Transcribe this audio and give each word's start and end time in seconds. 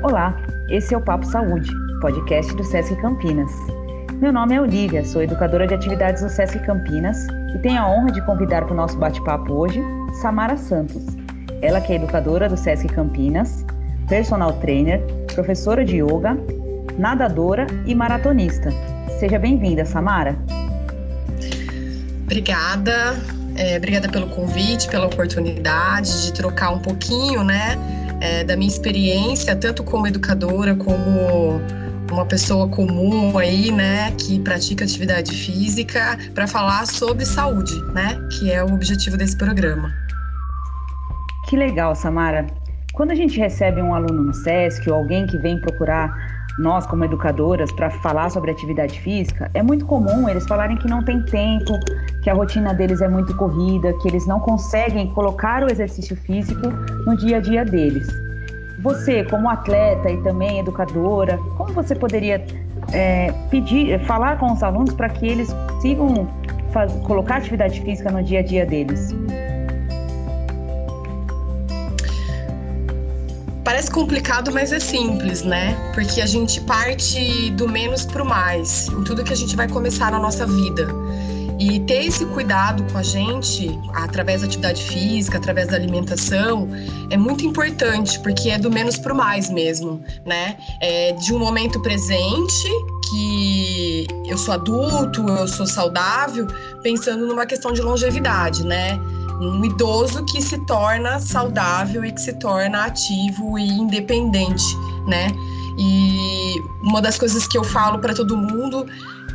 Olá, 0.00 0.40
esse 0.68 0.94
é 0.94 0.96
o 0.96 1.00
Papo 1.00 1.26
Saúde, 1.26 1.68
podcast 2.00 2.54
do 2.54 2.62
SESC 2.62 2.94
Campinas. 3.02 3.50
Meu 4.20 4.32
nome 4.32 4.54
é 4.54 4.60
Olivia, 4.60 5.04
sou 5.04 5.20
educadora 5.20 5.66
de 5.66 5.74
atividades 5.74 6.22
do 6.22 6.28
SESC 6.28 6.60
Campinas 6.60 7.26
e 7.52 7.58
tenho 7.58 7.82
a 7.82 7.88
honra 7.88 8.12
de 8.12 8.24
convidar 8.24 8.64
para 8.64 8.72
o 8.72 8.76
nosso 8.76 8.96
bate-papo 8.96 9.52
hoje 9.52 9.82
Samara 10.20 10.56
Santos. 10.56 11.04
Ela 11.62 11.80
que 11.80 11.92
é 11.92 11.96
educadora 11.96 12.48
do 12.48 12.56
SESC 12.56 12.86
Campinas, 12.86 13.66
personal 14.08 14.52
trainer, 14.60 15.02
professora 15.34 15.84
de 15.84 15.96
yoga, 15.96 16.38
nadadora 16.96 17.66
e 17.84 17.92
maratonista. 17.92 18.70
Seja 19.18 19.36
bem-vinda, 19.36 19.84
Samara. 19.84 20.38
Obrigada, 22.22 23.16
é, 23.56 23.76
obrigada 23.76 24.08
pelo 24.08 24.28
convite, 24.28 24.88
pela 24.88 25.06
oportunidade 25.06 26.26
de 26.26 26.32
trocar 26.34 26.70
um 26.70 26.78
pouquinho, 26.78 27.42
né, 27.42 27.76
é, 28.20 28.44
da 28.44 28.56
minha 28.56 28.68
experiência, 28.68 29.54
tanto 29.56 29.82
como 29.84 30.06
educadora, 30.06 30.74
como 30.74 31.60
uma 32.10 32.24
pessoa 32.24 32.68
comum 32.68 33.36
aí, 33.36 33.70
né, 33.70 34.10
que 34.12 34.38
pratica 34.40 34.84
atividade 34.84 35.32
física, 35.32 36.18
para 36.34 36.46
falar 36.46 36.86
sobre 36.86 37.24
saúde, 37.24 37.74
né, 37.92 38.18
que 38.32 38.50
é 38.50 38.62
o 38.64 38.72
objetivo 38.72 39.16
desse 39.16 39.36
programa. 39.36 39.92
Que 41.48 41.56
legal, 41.56 41.94
Samara. 41.94 42.46
Quando 42.92 43.12
a 43.12 43.14
gente 43.14 43.38
recebe 43.38 43.80
um 43.80 43.94
aluno 43.94 44.24
no 44.24 44.34
SESC 44.34 44.88
ou 44.90 44.96
alguém 44.96 45.26
que 45.26 45.38
vem 45.38 45.60
procurar 45.60 46.12
nós 46.58 46.86
como 46.86 47.04
educadoras 47.04 47.70
para 47.72 47.90
falar 47.90 48.30
sobre 48.30 48.50
atividade 48.50 48.98
física, 49.00 49.50
é 49.54 49.62
muito 49.62 49.86
comum 49.86 50.28
eles 50.28 50.44
falarem 50.46 50.76
que 50.76 50.88
não 50.88 51.04
tem 51.04 51.22
tempo, 51.22 51.72
que 52.28 52.30
a 52.30 52.34
rotina 52.34 52.74
deles 52.74 53.00
é 53.00 53.08
muito 53.08 53.34
corrida, 53.34 53.90
que 53.94 54.08
eles 54.08 54.26
não 54.26 54.38
conseguem 54.38 55.06
colocar 55.14 55.62
o 55.64 55.72
exercício 55.72 56.14
físico 56.14 56.68
no 57.06 57.16
dia 57.16 57.38
a 57.38 57.40
dia 57.40 57.64
deles. 57.64 58.06
Você, 58.82 59.24
como 59.24 59.48
atleta 59.48 60.10
e 60.10 60.22
também 60.22 60.58
educadora, 60.58 61.38
como 61.56 61.72
você 61.72 61.94
poderia 61.94 62.44
é, 62.92 63.32
pedir, 63.50 63.98
falar 64.00 64.38
com 64.38 64.52
os 64.52 64.62
alunos 64.62 64.92
para 64.92 65.08
que 65.08 65.26
eles 65.26 65.50
consigam 65.72 66.28
faz, 66.70 66.92
colocar 67.06 67.36
atividade 67.36 67.80
física 67.80 68.10
no 68.10 68.22
dia 68.22 68.40
a 68.40 68.42
dia 68.42 68.66
deles? 68.66 69.14
Parece 73.64 73.90
complicado, 73.90 74.52
mas 74.52 74.70
é 74.70 74.80
simples, 74.80 75.42
né? 75.42 75.74
Porque 75.94 76.20
a 76.20 76.26
gente 76.26 76.60
parte 76.62 77.50
do 77.52 77.66
menos 77.66 78.04
para 78.04 78.22
o 78.22 78.26
mais 78.26 78.88
em 78.88 79.02
tudo 79.04 79.24
que 79.24 79.32
a 79.32 79.36
gente 79.36 79.56
vai 79.56 79.66
começar 79.66 80.10
na 80.10 80.18
nossa 80.18 80.46
vida. 80.46 80.86
E 81.58 81.80
ter 81.80 82.06
esse 82.06 82.24
cuidado 82.26 82.84
com 82.92 82.98
a 82.98 83.02
gente, 83.02 83.78
através 83.94 84.42
da 84.42 84.46
atividade 84.46 84.82
física, 84.84 85.38
através 85.38 85.68
da 85.68 85.76
alimentação, 85.76 86.68
é 87.10 87.16
muito 87.16 87.44
importante, 87.44 88.18
porque 88.20 88.50
é 88.50 88.58
do 88.58 88.70
menos 88.70 88.96
para 88.96 89.12
o 89.12 89.16
mais 89.16 89.50
mesmo, 89.50 90.00
né? 90.24 90.56
É 90.80 91.12
de 91.12 91.34
um 91.34 91.38
momento 91.38 91.82
presente, 91.82 92.68
que 93.10 94.06
eu 94.26 94.38
sou 94.38 94.54
adulto, 94.54 95.28
eu 95.28 95.48
sou 95.48 95.66
saudável, 95.66 96.46
pensando 96.82 97.26
numa 97.26 97.44
questão 97.44 97.72
de 97.72 97.82
longevidade, 97.82 98.64
né? 98.64 98.98
um 99.40 99.64
idoso 99.64 100.24
que 100.24 100.42
se 100.42 100.58
torna 100.66 101.20
saudável 101.20 102.04
e 102.04 102.12
que 102.12 102.20
se 102.20 102.32
torna 102.34 102.86
ativo 102.86 103.58
e 103.58 103.68
independente, 103.68 104.64
né? 105.06 105.28
E 105.78 106.60
uma 106.82 107.00
das 107.00 107.16
coisas 107.16 107.46
que 107.46 107.56
eu 107.56 107.62
falo 107.62 108.00
para 108.00 108.12
todo 108.12 108.36
mundo 108.36 108.84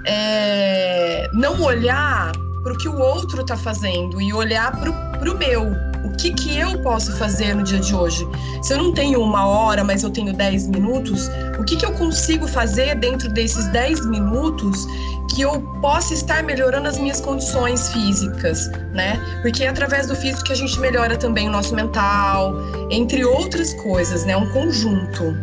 é 0.06 1.30
não 1.34 1.62
olhar 1.62 2.32
para 2.64 2.74
o 2.74 2.78
que 2.78 2.88
o 2.88 2.98
outro 2.98 3.42
está 3.42 3.58
fazendo 3.58 4.22
e 4.22 4.34
olhar 4.34 4.72
para 4.80 4.90
o 5.30 5.38
meu. 5.38 5.72
O 6.06 6.16
que, 6.18 6.32
que 6.34 6.58
eu 6.58 6.82
posso 6.82 7.16
fazer 7.18 7.56
no 7.56 7.64
dia 7.64 7.80
de 7.80 7.96
hoje? 7.96 8.28
Se 8.62 8.74
eu 8.74 8.78
não 8.78 8.94
tenho 8.94 9.22
uma 9.22 9.48
hora, 9.48 9.84
mas 9.84 10.04
eu 10.04 10.10
tenho 10.10 10.34
10 10.34 10.68
minutos, 10.68 11.30
o 11.60 11.64
que, 11.64 11.76
que 11.76 11.86
eu 11.86 11.92
consigo 11.94 12.48
fazer 12.48 12.96
dentro 12.96 13.30
desses 13.30 13.66
10 13.68 14.06
minutos 14.08 14.86
que 15.34 15.42
eu 15.42 15.62
possa 15.82 16.14
estar 16.14 16.44
melhorando 16.44 16.88
as 16.88 16.98
minhas 17.00 17.20
condições 17.20 17.92
físicas, 17.92 18.70
né? 18.94 19.20
Porque 19.42 19.64
é 19.64 19.70
através 19.70 20.08
do 20.08 20.16
físico 20.16 20.44
que 20.44 20.54
a 20.54 20.56
gente 20.56 20.80
melhora 20.80 21.18
também 21.18 21.48
o 21.48 21.52
nosso 21.52 21.74
mental, 21.74 22.54
entre 22.92 23.26
outras 23.26 23.74
coisas, 23.76 24.26
né? 24.26 24.38
Um 24.38 24.50
conjunto. 24.52 25.36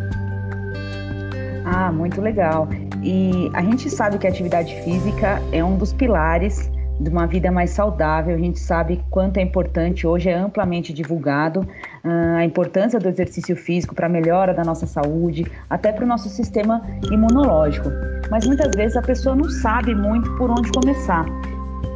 Ah, 1.65 1.91
muito 1.91 2.21
legal. 2.21 2.67
E 3.03 3.49
a 3.53 3.61
gente 3.63 3.89
sabe 3.89 4.17
que 4.17 4.27
a 4.27 4.29
atividade 4.29 4.75
física 4.83 5.41
é 5.51 5.63
um 5.63 5.75
dos 5.75 5.91
pilares 5.91 6.69
de 6.99 7.09
uma 7.09 7.25
vida 7.25 7.51
mais 7.51 7.71
saudável. 7.71 8.35
A 8.35 8.39
gente 8.39 8.59
sabe 8.59 9.03
quanto 9.09 9.37
é 9.37 9.41
importante, 9.41 10.05
hoje 10.05 10.29
é 10.29 10.35
amplamente 10.35 10.93
divulgado, 10.93 11.61
uh, 11.61 12.37
a 12.37 12.45
importância 12.45 12.99
do 12.99 13.09
exercício 13.09 13.55
físico 13.55 13.95
para 13.95 14.05
a 14.05 14.09
melhora 14.09 14.53
da 14.53 14.63
nossa 14.63 14.85
saúde, 14.85 15.45
até 15.69 15.91
para 15.91 16.05
o 16.05 16.07
nosso 16.07 16.29
sistema 16.29 16.81
imunológico. 17.11 17.89
Mas 18.29 18.45
muitas 18.45 18.71
vezes 18.75 18.95
a 18.95 19.01
pessoa 19.01 19.35
não 19.35 19.49
sabe 19.49 19.95
muito 19.95 20.29
por 20.37 20.49
onde 20.51 20.71
começar. 20.71 21.25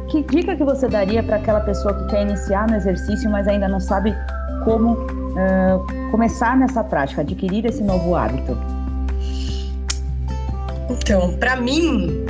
Que 0.08 0.22
dica 0.22 0.56
que 0.56 0.64
você 0.64 0.88
daria 0.88 1.22
para 1.22 1.36
aquela 1.36 1.60
pessoa 1.60 1.94
que 1.94 2.10
quer 2.10 2.22
iniciar 2.22 2.68
no 2.68 2.76
exercício, 2.76 3.30
mas 3.30 3.46
ainda 3.48 3.68
não 3.68 3.80
sabe 3.80 4.14
como 4.64 4.94
uh, 4.94 6.10
começar 6.10 6.56
nessa 6.56 6.82
prática, 6.82 7.22
adquirir 7.22 7.64
esse 7.64 7.82
novo 7.82 8.14
hábito? 8.14 8.56
Então, 10.90 11.36
para 11.36 11.56
mim, 11.56 12.24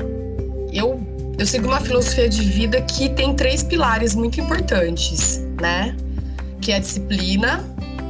eu 0.73 1.01
eu 1.39 1.45
sigo 1.45 1.69
uma 1.69 1.81
filosofia 1.81 2.29
de 2.29 2.43
vida 2.43 2.81
que 2.83 3.11
tem 3.11 3.35
três 3.35 3.63
pilares 3.63 4.15
muito 4.15 4.41
importantes, 4.41 5.39
né? 5.61 5.95
Que 6.63 6.73
é 6.73 6.77
a 6.77 6.79
disciplina, 6.79 7.63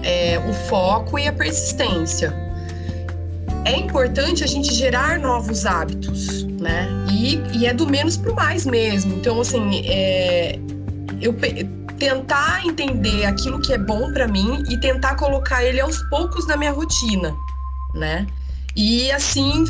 é, 0.04 0.38
o 0.38 0.52
foco 0.68 1.18
e 1.18 1.26
a 1.26 1.32
persistência. 1.32 2.32
É 3.64 3.76
importante 3.76 4.44
a 4.44 4.46
gente 4.46 4.72
gerar 4.72 5.18
novos 5.18 5.66
hábitos, 5.66 6.44
né? 6.44 6.88
E, 7.10 7.40
e 7.58 7.66
é 7.66 7.74
do 7.74 7.84
menos 7.88 8.16
para 8.16 8.30
o 8.30 8.36
mais 8.36 8.64
mesmo. 8.64 9.16
Então, 9.16 9.40
assim, 9.40 9.82
é, 9.86 10.56
eu 11.20 11.34
tentar 11.98 12.64
entender 12.64 13.24
aquilo 13.24 13.60
que 13.60 13.72
é 13.72 13.78
bom 13.78 14.12
para 14.12 14.28
mim 14.28 14.62
e 14.70 14.78
tentar 14.78 15.16
colocar 15.16 15.64
ele 15.64 15.80
aos 15.80 16.00
poucos 16.10 16.46
na 16.46 16.56
minha 16.56 16.70
rotina, 16.70 17.34
né? 17.92 18.24
E 18.76 19.10
assim 19.10 19.64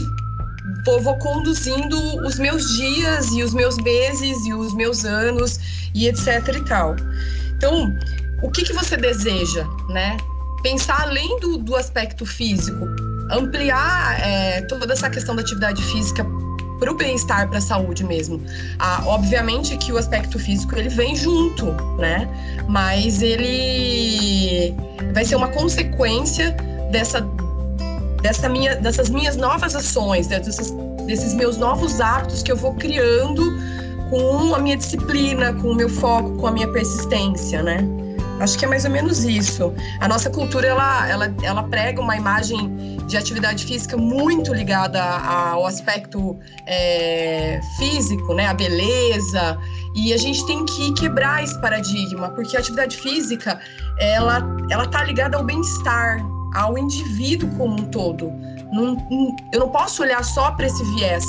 vou, 0.84 1.00
vou 1.00 1.16
conduzindo 1.18 1.98
os 2.26 2.38
meus 2.38 2.76
dias 2.76 3.32
e 3.32 3.42
os 3.42 3.52
meus 3.54 3.76
meses 3.78 4.46
e 4.46 4.54
os 4.54 4.74
meus 4.74 5.04
anos 5.04 5.58
e 5.94 6.08
etc 6.08 6.48
e 6.54 6.64
tal. 6.64 6.96
Então, 7.56 7.92
o 8.42 8.50
que, 8.50 8.64
que 8.64 8.72
você 8.72 8.96
deseja, 8.96 9.66
né? 9.88 10.16
Pensar 10.62 11.02
além 11.02 11.38
do, 11.40 11.58
do 11.58 11.76
aspecto 11.76 12.26
físico, 12.26 12.86
ampliar 13.30 14.20
é, 14.20 14.62
toda 14.62 14.92
essa 14.92 15.08
questão 15.08 15.34
da 15.34 15.42
atividade 15.42 15.82
física 15.82 16.24
para 16.78 16.90
o 16.90 16.94
bem-estar, 16.94 17.48
para 17.48 17.58
a 17.58 17.60
saúde 17.60 18.04
mesmo. 18.04 18.42
Ah, 18.78 19.02
obviamente 19.06 19.76
que 19.78 19.92
o 19.92 19.96
aspecto 19.96 20.38
físico 20.38 20.76
ele 20.76 20.88
vem 20.88 21.16
junto, 21.16 21.66
né? 21.98 22.28
Mas 22.68 23.22
ele 23.22 24.74
vai 25.14 25.24
ser 25.24 25.36
uma 25.36 25.48
consequência 25.48 26.54
dessa 26.90 27.20
dessa 28.26 28.48
minha, 28.48 28.74
dessas 28.74 29.08
minhas 29.08 29.36
novas 29.36 29.76
ações, 29.76 30.26
né, 30.26 30.40
desses, 30.40 30.72
desses 31.06 31.32
meus 31.32 31.56
novos 31.56 32.00
hábitos 32.00 32.42
que 32.42 32.50
eu 32.50 32.56
vou 32.56 32.74
criando 32.74 33.56
com 34.10 34.52
a 34.52 34.58
minha 34.58 34.76
disciplina, 34.76 35.52
com 35.54 35.70
o 35.70 35.74
meu 35.74 35.88
foco, 35.88 36.36
com 36.36 36.48
a 36.48 36.50
minha 36.50 36.66
persistência, 36.72 37.62
né? 37.62 37.78
Acho 38.40 38.58
que 38.58 38.64
é 38.64 38.68
mais 38.68 38.84
ou 38.84 38.90
menos 38.90 39.24
isso. 39.24 39.72
A 40.00 40.08
nossa 40.08 40.28
cultura 40.28 40.66
ela, 40.66 41.08
ela, 41.08 41.34
ela 41.42 41.62
prega 41.62 42.00
uma 42.00 42.16
imagem 42.16 42.98
de 43.06 43.16
atividade 43.16 43.64
física 43.64 43.96
muito 43.96 44.52
ligada 44.52 45.02
ao 45.02 45.64
aspecto 45.64 46.36
é, 46.66 47.60
físico, 47.78 48.34
né? 48.34 48.48
A 48.48 48.54
beleza. 48.54 49.56
E 49.94 50.12
a 50.12 50.16
gente 50.18 50.44
tem 50.46 50.64
que 50.66 50.92
quebrar 50.94 51.42
esse 51.44 51.58
paradigma, 51.60 52.28
porque 52.30 52.56
a 52.56 52.60
atividade 52.60 52.96
física 52.96 53.58
ela 53.98 54.44
ela 54.68 54.86
tá 54.86 55.02
ligada 55.04 55.36
ao 55.38 55.44
bem-estar, 55.44 56.20
ao 56.56 56.78
indivíduo 56.78 57.48
como 57.56 57.74
um 57.74 57.84
todo. 57.86 58.32
Não, 58.72 58.96
eu 59.52 59.60
não 59.60 59.68
posso 59.68 60.02
olhar 60.02 60.24
só 60.24 60.50
para 60.52 60.66
esse 60.66 60.82
viés, 60.94 61.24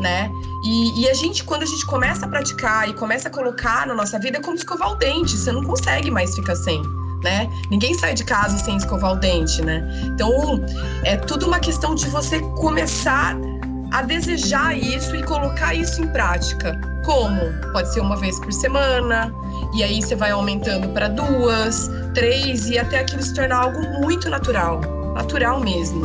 né? 0.00 0.30
E, 0.64 1.02
e, 1.02 1.08
a 1.08 1.14
gente, 1.14 1.44
quando 1.44 1.62
a 1.62 1.66
gente 1.66 1.86
começa 1.86 2.26
a 2.26 2.28
praticar 2.28 2.88
e 2.88 2.94
começa 2.94 3.28
a 3.28 3.30
colocar 3.30 3.86
na 3.86 3.94
nossa 3.94 4.18
vida, 4.18 4.38
é 4.38 4.40
como 4.42 4.56
escovar 4.56 4.92
o 4.92 4.94
dente, 4.96 5.36
você 5.36 5.52
não 5.52 5.62
consegue 5.62 6.10
mais 6.10 6.34
ficar 6.34 6.56
sem. 6.56 6.82
Né? 7.22 7.50
Ninguém 7.70 7.92
sai 7.92 8.14
de 8.14 8.24
casa 8.24 8.56
sem 8.56 8.78
escovar 8.78 9.12
o 9.12 9.16
dente, 9.16 9.62
né? 9.62 9.86
Então, 10.06 10.32
é 11.04 11.18
tudo 11.18 11.46
uma 11.46 11.60
questão 11.60 11.94
de 11.94 12.08
você 12.08 12.40
começar 12.56 13.36
a 13.92 14.02
desejar 14.02 14.76
isso 14.76 15.14
e 15.16 15.22
colocar 15.22 15.74
isso 15.74 16.02
em 16.02 16.08
prática. 16.08 16.78
Como? 17.04 17.40
Pode 17.72 17.92
ser 17.92 18.00
uma 18.00 18.16
vez 18.16 18.38
por 18.38 18.52
semana, 18.52 19.32
e 19.74 19.82
aí 19.82 20.00
você 20.02 20.14
vai 20.14 20.30
aumentando 20.30 20.88
para 20.90 21.08
duas, 21.08 21.90
três 22.14 22.68
e 22.68 22.78
até 22.78 23.00
aquilo 23.00 23.22
se 23.22 23.34
tornar 23.34 23.64
algo 23.64 23.80
muito 24.00 24.28
natural, 24.28 24.80
natural 25.14 25.60
mesmo. 25.60 26.02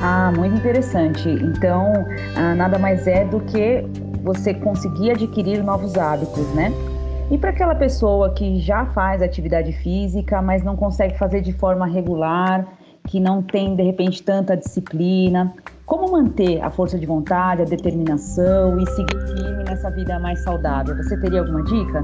Ah, 0.00 0.32
muito 0.36 0.56
interessante. 0.56 1.28
Então, 1.28 1.92
ah, 2.36 2.54
nada 2.54 2.78
mais 2.78 3.06
é 3.06 3.24
do 3.24 3.40
que 3.40 3.84
você 4.22 4.52
conseguir 4.52 5.12
adquirir 5.12 5.62
novos 5.62 5.96
hábitos, 5.96 6.46
né? 6.54 6.72
E 7.30 7.38
para 7.38 7.50
aquela 7.50 7.74
pessoa 7.74 8.34
que 8.34 8.60
já 8.60 8.84
faz 8.86 9.22
atividade 9.22 9.72
física, 9.72 10.42
mas 10.42 10.62
não 10.62 10.76
consegue 10.76 11.16
fazer 11.16 11.40
de 11.40 11.52
forma 11.52 11.86
regular 11.86 12.66
que 13.06 13.18
não 13.18 13.42
tem, 13.42 13.74
de 13.74 13.82
repente, 13.82 14.22
tanta 14.22 14.56
disciplina. 14.56 15.52
Como 15.92 16.10
manter 16.10 16.58
a 16.62 16.70
força 16.70 16.98
de 16.98 17.04
vontade, 17.04 17.60
a 17.60 17.64
determinação 17.66 18.80
e 18.80 18.86
seguir 18.92 19.26
firme 19.26 19.62
nessa 19.64 19.90
vida 19.90 20.18
mais 20.18 20.42
saudável? 20.42 20.96
Você 20.96 21.18
teria 21.18 21.40
alguma 21.40 21.62
dica? 21.64 22.02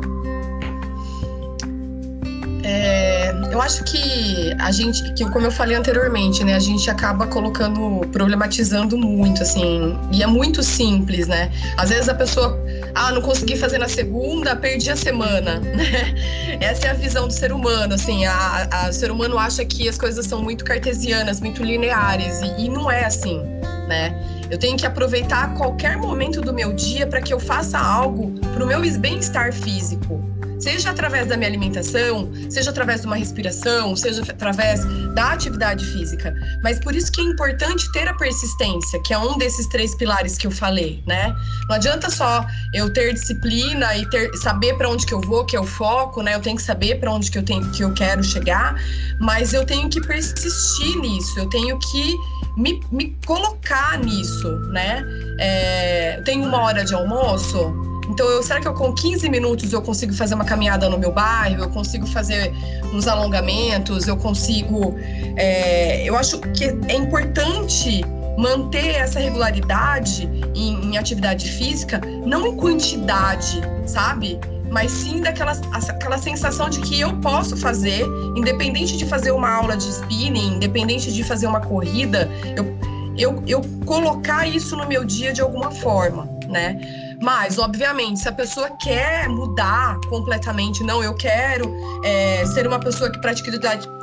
É, 2.63 3.33
eu 3.51 3.63
acho 3.63 3.83
que 3.85 4.55
a 4.59 4.71
gente, 4.71 5.15
que 5.15 5.25
como 5.31 5.47
eu 5.47 5.51
falei 5.51 5.75
anteriormente, 5.75 6.45
né, 6.45 6.55
a 6.55 6.59
gente 6.59 6.91
acaba 6.91 7.27
colocando, 7.29 8.07
problematizando 8.13 8.99
muito, 8.99 9.43
assim, 9.43 9.99
e 10.13 10.23
é 10.23 10.27
muito 10.27 10.63
simples, 10.63 11.27
né? 11.27 11.51
Às 11.79 11.89
vezes 11.89 12.11
a 12.11 12.15
pessoa, 12.15 12.63
ah, 12.95 13.11
não 13.13 13.23
consegui 13.23 13.57
fazer 13.57 13.79
na 13.79 13.89
segunda, 13.89 14.55
perdi 14.55 14.91
a 14.91 14.97
semana, 14.97 15.61
né? 15.65 16.15
Essa 16.61 16.89
é 16.89 16.91
a 16.91 16.95
visão 16.95 17.27
do 17.27 17.33
ser 17.33 17.53
humano, 17.53 17.95
assim, 17.95 18.27
a, 18.27 18.69
a, 18.71 18.91
o 18.91 18.93
ser 18.93 19.11
humano 19.11 19.39
acha 19.39 19.65
que 19.65 19.89
as 19.89 19.97
coisas 19.97 20.27
são 20.27 20.43
muito 20.43 20.63
cartesianas, 20.63 21.41
muito 21.41 21.65
lineares, 21.65 22.43
e, 22.43 22.67
e 22.67 22.69
não 22.69 22.91
é 22.91 23.07
assim, 23.07 23.58
né? 23.89 24.15
Eu 24.51 24.59
tenho 24.59 24.77
que 24.77 24.87
aproveitar 24.87 25.55
qualquer 25.55 25.97
momento 25.97 26.41
do 26.41 26.53
meu 26.53 26.73
dia 26.73 27.07
para 27.07 27.21
que 27.21 27.33
eu 27.33 27.41
faça 27.41 27.79
algo 27.79 28.39
para 28.53 28.63
o 28.63 28.67
meu 28.67 28.79
bem-estar 28.99 29.53
físico 29.53 30.23
seja 30.59 30.91
através 30.91 31.27
da 31.27 31.37
minha 31.37 31.49
alimentação, 31.49 32.31
seja 32.51 32.71
através 32.71 33.01
de 33.01 33.07
uma 33.07 33.17
respiração, 33.17 33.95
seja 33.97 34.23
através 34.23 34.85
da 35.15 35.33
atividade 35.33 35.85
física. 35.85 36.35
Mas 36.63 36.79
por 36.79 36.95
isso 36.95 37.11
que 37.13 37.21
é 37.21 37.25
importante 37.25 37.91
ter 37.93 38.09
a 38.09 38.15
persistência, 38.15 39.01
que 39.03 39.13
é 39.13 39.19
um 39.19 39.39
desses 39.39 39.67
três 39.67 39.95
pilares 39.95 40.37
que 40.37 40.47
eu 40.47 40.51
falei, 40.51 41.03
né? 41.07 41.35
Não 41.69 41.77
adianta 41.77 42.11
só 42.11 42.47
eu 42.75 42.93
ter 42.93 43.15
disciplina 43.15 43.97
e 43.97 44.09
ter 44.11 44.35
saber 44.37 44.77
para 44.77 44.89
onde 44.89 45.07
que 45.07 45.15
eu 45.15 45.21
vou, 45.21 45.45
que 45.45 45.57
é 45.57 45.61
o 45.61 45.67
foco, 45.67 46.23
né? 46.23 46.35
Eu 46.35 46.41
tenho 46.41 46.57
que 46.57 46.63
saber 46.63 46.99
para 47.01 47.13
onde 47.13 47.31
que 47.31 47.39
eu 47.39 47.43
tenho 47.43 47.69
que 47.71 47.83
eu 47.83 47.93
quero 47.93 48.23
chegar, 48.23 48.77
mas 49.21 49.53
eu 49.53 49.65
tenho 49.65 49.89
que 49.89 50.01
persistir 50.01 50.99
nisso. 51.01 51.39
Eu 51.39 51.49
tenho 51.49 51.79
que 51.79 52.17
me, 52.57 52.81
me 52.91 53.17
colocar 53.25 53.99
nisso, 53.99 54.51
né? 54.71 55.05
É, 55.39 56.21
tenho 56.25 56.45
uma 56.45 56.61
hora 56.63 56.85
de 56.85 56.95
almoço, 56.95 57.88
então, 58.09 58.27
eu, 58.27 58.43
será 58.43 58.61
que 58.61 58.67
eu 58.67 58.75
com 58.75 58.93
15 58.93 59.29
minutos 59.29 59.73
eu 59.73 59.83
consigo 59.83 60.15
fazer 60.15 60.35
uma 60.35 60.45
caminhada 60.45 60.89
no 60.89 60.99
meu 60.99 61.13
bairro? 61.13 61.63
Eu 61.63 61.71
consigo 61.71 62.07
fazer 62.07 62.53
uns 62.93 63.07
alongamentos? 63.07 64.09
Eu 64.09 64.17
consigo. 64.17 64.97
É, 65.37 66.03
eu 66.05 66.17
acho 66.17 66.41
que 66.41 66.65
é 66.65 66.95
importante 66.95 68.03
manter 68.39 68.95
essa 68.95 69.19
regularidade 69.19 70.29
em, 70.55 70.91
em, 70.91 70.97
atividade 70.97 71.51
física, 71.51 72.01
não 72.25 72.47
em 72.47 72.57
quantidade, 72.57 73.61
sabe? 73.85 74.39
Mas 74.71 74.93
sim 74.93 75.21
daquela 75.21 75.53
aquela 75.89 76.19
sensação 76.19 76.69
de 76.71 76.81
que 76.81 77.01
eu 77.01 77.17
posso 77.17 77.57
fazer, 77.57 78.07
independente 78.37 78.97
de 78.97 79.05
fazer 79.07 79.33
uma 79.33 79.51
aula 79.51 79.77
de 79.77 79.89
spinning, 79.89 80.57
independente 80.57 81.13
de 81.13 81.25
fazer 81.25 81.47
uma 81.47 81.61
corrida, 81.61 82.29
eu, 82.57 82.79
eu, 83.19 83.43
eu 83.47 83.61
colocar 83.85 84.47
isso 84.47 84.77
no 84.77 84.87
meu 84.87 85.05
dia 85.05 85.33
de 85.33 85.41
alguma 85.41 85.71
forma, 85.71 86.29
né? 86.49 86.79
Mas, 87.21 87.59
obviamente, 87.59 88.21
se 88.21 88.29
a 88.29 88.33
pessoa 88.33 88.71
quer 88.71 89.29
mudar 89.29 89.99
completamente, 90.09 90.85
não, 90.85 91.03
eu 91.03 91.15
quero 91.15 91.75
é, 92.05 92.47
ser 92.47 92.67
uma 92.67 92.79
pessoa 92.79 93.11
que 93.11 93.21
pratica 93.21 93.51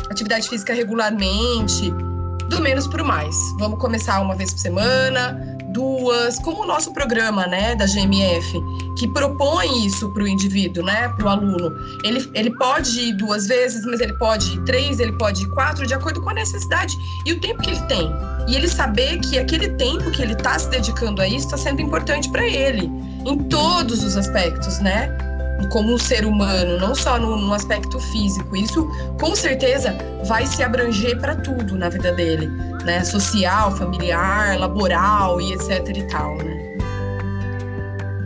atividade, 0.09 0.49
física 0.49 0.73
regularmente, 0.73 1.91
do 2.49 2.59
menos 2.61 2.87
para 2.87 3.01
o 3.01 3.05
mais. 3.05 3.35
Vamos 3.57 3.79
começar 3.79 4.19
uma 4.19 4.35
vez 4.35 4.51
por 4.51 4.59
semana, 4.59 5.55
duas, 5.75 6.39
como 6.39 6.63
o 6.63 6.65
nosso 6.65 6.93
programa, 6.93 7.45
né, 7.47 7.75
da 7.75 7.85
GMF, 7.85 8.61
que 8.97 9.07
propõe 9.09 9.85
isso 9.85 10.09
para 10.09 10.23
o 10.23 10.27
indivíduo, 10.27 10.83
né, 10.83 11.09
para 11.09 11.25
o 11.25 11.29
aluno. 11.29 11.75
Ele, 12.03 12.29
ele 12.33 12.55
pode 12.57 12.97
ir 12.97 13.13
duas 13.13 13.47
vezes, 13.47 13.85
mas 13.85 13.99
ele 13.99 14.13
pode 14.13 14.53
ir 14.53 14.63
três, 14.63 14.99
ele 15.01 15.11
pode 15.13 15.43
ir 15.43 15.49
quatro, 15.49 15.85
de 15.85 15.93
acordo 15.93 16.21
com 16.21 16.29
a 16.29 16.33
necessidade 16.33 16.97
e 17.25 17.33
o 17.33 17.39
tempo 17.41 17.61
que 17.61 17.71
ele 17.71 17.81
tem. 17.83 18.09
E 18.47 18.55
ele 18.55 18.69
saber 18.69 19.19
que 19.19 19.37
aquele 19.37 19.69
tempo 19.69 20.09
que 20.11 20.21
ele 20.21 20.33
está 20.33 20.57
se 20.57 20.69
dedicando 20.69 21.21
a 21.21 21.27
isso 21.27 21.47
está 21.47 21.57
sendo 21.57 21.81
importante 21.81 22.29
para 22.29 22.47
ele, 22.47 22.89
em 23.25 23.37
todos 23.45 24.03
os 24.03 24.15
aspectos, 24.15 24.79
né? 24.79 25.09
como 25.71 25.93
um 25.93 25.97
ser 25.97 26.25
humano, 26.25 26.77
não 26.77 26.93
só 26.93 27.17
no, 27.17 27.37
no, 27.37 27.53
aspecto 27.53 27.99
físico. 27.99 28.55
Isso 28.55 28.87
com 29.19 29.35
certeza 29.35 29.95
vai 30.25 30.45
se 30.45 30.61
abranger 30.63 31.19
para 31.19 31.35
tudo 31.35 31.77
na 31.77 31.89
vida 31.89 32.11
dele, 32.11 32.47
né? 32.83 33.03
Social, 33.03 33.71
familiar, 33.71 34.59
laboral 34.59 35.39
e 35.41 35.53
etc 35.53 35.97
e 35.97 36.03
tal, 36.03 36.37
né? 36.37 36.65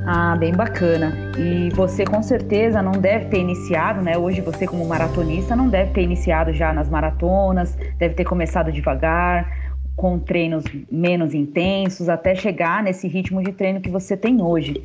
Ah, 0.06 0.36
bem 0.36 0.54
bacana. 0.54 1.14
E 1.38 1.70
você 1.76 2.04
com 2.04 2.24
certeza 2.24 2.82
não 2.82 2.94
deve 2.94 3.26
ter 3.26 3.40
iniciado, 3.40 4.02
né? 4.02 4.18
Hoje 4.18 4.42
você 4.42 4.66
como 4.66 4.84
maratonista 4.86 5.56
não 5.56 5.70
deve 5.70 5.92
ter 5.92 6.02
iniciado 6.02 6.52
já 6.52 6.74
nas 6.74 6.90
maratonas, 6.90 7.78
deve 7.98 8.16
ter 8.16 8.24
começado 8.24 8.72
devagar, 8.72 9.59
com 10.00 10.18
treinos 10.18 10.64
menos 10.90 11.34
intensos, 11.34 12.08
até 12.08 12.34
chegar 12.34 12.82
nesse 12.82 13.06
ritmo 13.06 13.44
de 13.44 13.52
treino 13.52 13.82
que 13.82 13.90
você 13.90 14.16
tem 14.16 14.42
hoje. 14.42 14.82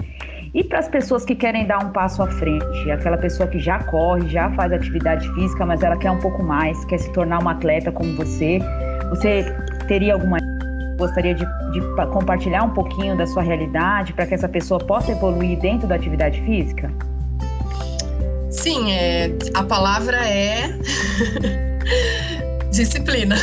E 0.53 0.65
para 0.65 0.81
as 0.81 0.89
pessoas 0.89 1.25
que 1.25 1.37
querem 1.37 1.69
dar 1.69 1.79
um 1.85 1.93
passo 1.93 2.21
à 2.21 2.27
frente, 2.27 2.91
aquela 2.91 3.17
pessoa 3.17 3.49
que 3.49 3.61
já 3.61 3.79
corre, 3.85 4.29
já 4.29 4.51
faz 4.55 4.73
atividade 4.73 5.33
física, 5.35 5.65
mas 5.65 5.85
ela 5.85 5.97
quer 5.97 6.11
um 6.11 6.19
pouco 6.19 6.43
mais, 6.43 6.85
quer 6.87 6.99
se 6.99 7.13
tornar 7.13 7.39
uma 7.39 7.53
atleta 7.53 7.93
como 7.93 8.13
você, 8.17 8.59
você 9.09 9.45
teria 9.87 10.15
alguma 10.15 10.39
gostaria 10.99 11.35
de, 11.35 11.45
de 11.73 11.81
compartilhar 12.13 12.65
um 12.65 12.71
pouquinho 12.71 13.17
da 13.17 13.27
sua 13.27 13.43
realidade 13.43 14.13
para 14.13 14.27
que 14.27 14.35
essa 14.35 14.49
pessoa 14.49 14.81
possa 14.81 15.13
evoluir 15.13 15.61
dentro 15.61 15.87
da 15.87 15.95
atividade 15.95 16.41
física? 16.43 16.91
Sim, 18.51 18.91
é, 18.93 19.31
a 19.55 19.63
palavra 19.63 20.17
é 20.29 20.77
disciplina, 22.73 23.37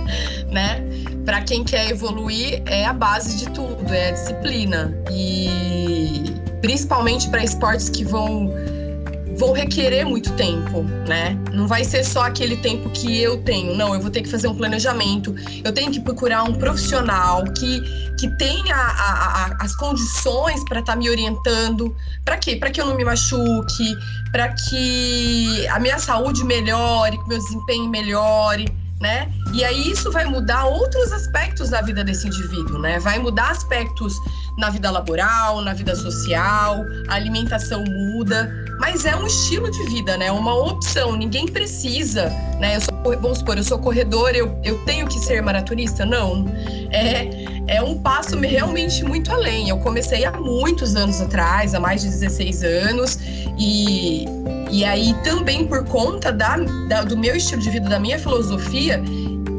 né? 0.50 0.99
Para 1.24 1.42
quem 1.42 1.64
quer 1.64 1.90
evoluir 1.90 2.62
é 2.66 2.86
a 2.86 2.92
base 2.92 3.36
de 3.36 3.50
tudo, 3.50 3.92
é 3.92 4.08
a 4.08 4.12
disciplina 4.12 4.94
e 5.10 6.34
principalmente 6.60 7.28
para 7.28 7.42
esportes 7.42 7.88
que 7.88 8.04
vão 8.04 8.50
vão 9.40 9.52
requerer 9.52 10.04
muito 10.04 10.30
tempo, 10.34 10.82
né? 11.08 11.34
Não 11.50 11.66
vai 11.66 11.82
ser 11.82 12.04
só 12.04 12.24
aquele 12.26 12.58
tempo 12.58 12.90
que 12.90 13.22
eu 13.22 13.42
tenho. 13.42 13.74
Não, 13.74 13.94
eu 13.94 14.00
vou 14.00 14.10
ter 14.10 14.20
que 14.20 14.28
fazer 14.28 14.46
um 14.48 14.54
planejamento. 14.54 15.34
Eu 15.64 15.72
tenho 15.72 15.90
que 15.90 15.98
procurar 15.98 16.42
um 16.42 16.52
profissional 16.52 17.42
que, 17.54 17.80
que 18.18 18.28
tenha 18.36 18.76
a, 18.76 19.46
a, 19.46 19.64
as 19.64 19.74
condições 19.76 20.62
para 20.64 20.80
estar 20.80 20.92
tá 20.92 20.98
me 20.98 21.08
orientando. 21.08 21.96
Para 22.22 22.36
quê? 22.36 22.56
Para 22.56 22.70
que 22.70 22.82
eu 22.82 22.86
não 22.86 22.94
me 22.94 23.04
machuque, 23.04 23.96
para 24.30 24.48
que 24.48 25.66
a 25.68 25.78
minha 25.78 25.98
saúde 25.98 26.44
melhore, 26.44 27.16
que 27.16 27.28
meu 27.28 27.38
desempenho 27.38 27.88
melhore 27.88 28.66
né? 29.00 29.32
E 29.52 29.64
aí 29.64 29.90
isso 29.90 30.12
vai 30.12 30.26
mudar 30.26 30.66
outros 30.66 31.10
aspectos 31.12 31.70
da 31.70 31.80
vida 31.80 32.04
desse 32.04 32.26
indivíduo, 32.26 32.78
né? 32.78 32.98
Vai 32.98 33.18
mudar 33.18 33.50
aspectos 33.50 34.14
na 34.58 34.68
vida 34.68 34.90
laboral, 34.90 35.62
na 35.62 35.72
vida 35.72 35.96
social, 35.96 36.84
a 37.08 37.14
alimentação 37.14 37.82
muda, 37.82 38.52
mas 38.78 39.06
é 39.06 39.16
um 39.16 39.26
estilo 39.26 39.70
de 39.70 39.82
vida, 39.84 40.16
né? 40.18 40.30
Uma 40.30 40.54
opção. 40.54 41.16
Ninguém 41.16 41.46
precisa, 41.46 42.28
né? 42.60 42.76
Eu 42.76 42.80
sou, 42.82 43.20
vamos 43.20 43.38
supor, 43.38 43.56
eu 43.56 43.64
sou 43.64 43.78
corredor, 43.78 44.30
eu, 44.34 44.58
eu 44.62 44.76
tenho 44.84 45.06
que 45.06 45.18
ser 45.18 45.42
maratonista? 45.42 46.04
Não. 46.04 46.46
É, 46.90 47.39
é 47.66 47.82
um 47.82 47.98
passo 47.98 48.38
realmente 48.38 49.04
muito 49.04 49.32
além. 49.32 49.68
Eu 49.68 49.78
comecei 49.78 50.24
há 50.24 50.32
muitos 50.32 50.96
anos 50.96 51.20
atrás, 51.20 51.74
há 51.74 51.80
mais 51.80 52.02
de 52.02 52.08
16 52.08 52.62
anos, 52.62 53.18
e 53.58 54.24
e 54.70 54.84
aí 54.84 55.14
também 55.24 55.66
por 55.66 55.84
conta 55.84 56.30
da, 56.30 56.56
da, 56.88 57.02
do 57.02 57.18
meu 57.18 57.34
estilo 57.34 57.60
de 57.60 57.70
vida, 57.70 57.88
da 57.88 57.98
minha 57.98 58.18
filosofia, 58.18 59.02